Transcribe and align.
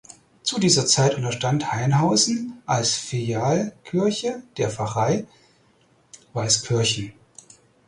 Zu 0.41 0.59
dieser 0.59 0.87
Zeit 0.87 1.13
unterstand 1.13 1.71
Hainhausen 1.73 2.59
als 2.65 2.95
Filialkirche 2.95 4.41
der 4.57 4.71
Pfarrei 4.71 5.25
Weiskirchen. 6.33 7.13